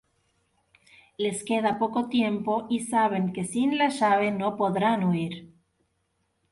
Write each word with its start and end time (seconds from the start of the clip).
Les 1.23 1.43
queda 1.43 1.75
poco 1.77 2.07
tiempo 2.09 2.65
y 2.71 2.79
saben 2.79 3.31
que 3.33 3.45
sin 3.45 3.77
la 3.77 3.89
llave 3.89 4.31
no 4.31 4.57
podrán 4.57 5.03
huir. 5.03 5.53